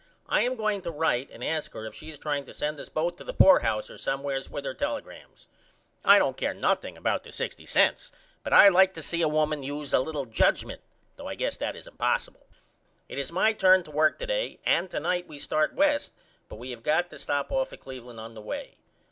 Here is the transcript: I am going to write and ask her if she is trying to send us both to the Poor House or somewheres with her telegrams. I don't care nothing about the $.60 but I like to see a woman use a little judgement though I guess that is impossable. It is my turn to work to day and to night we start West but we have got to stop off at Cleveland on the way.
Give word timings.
I 0.27 0.41
am 0.41 0.55
going 0.55 0.81
to 0.81 0.89
write 0.89 1.29
and 1.29 1.43
ask 1.43 1.73
her 1.73 1.85
if 1.85 1.93
she 1.93 2.09
is 2.09 2.17
trying 2.17 2.43
to 2.47 2.55
send 2.55 2.79
us 2.79 2.89
both 2.89 3.17
to 3.17 3.23
the 3.23 3.35
Poor 3.35 3.59
House 3.59 3.87
or 3.87 3.99
somewheres 3.99 4.49
with 4.49 4.65
her 4.65 4.73
telegrams. 4.73 5.47
I 6.03 6.17
don't 6.17 6.35
care 6.35 6.55
nothing 6.55 6.97
about 6.97 7.21
the 7.23 7.29
$.60 7.29 8.11
but 8.41 8.51
I 8.51 8.67
like 8.69 8.95
to 8.95 9.03
see 9.03 9.21
a 9.21 9.27
woman 9.27 9.61
use 9.61 9.93
a 9.93 9.99
little 9.99 10.25
judgement 10.25 10.81
though 11.17 11.27
I 11.27 11.35
guess 11.35 11.55
that 11.57 11.75
is 11.75 11.85
impossable. 11.85 12.47
It 13.07 13.19
is 13.19 13.31
my 13.31 13.53
turn 13.53 13.83
to 13.83 13.91
work 13.91 14.17
to 14.17 14.25
day 14.25 14.59
and 14.65 14.89
to 14.89 14.99
night 14.99 15.27
we 15.27 15.37
start 15.37 15.75
West 15.75 16.13
but 16.49 16.55
we 16.57 16.71
have 16.71 16.81
got 16.81 17.11
to 17.11 17.19
stop 17.19 17.51
off 17.51 17.71
at 17.71 17.81
Cleveland 17.81 18.19
on 18.19 18.33
the 18.33 18.41
way. 18.41 18.79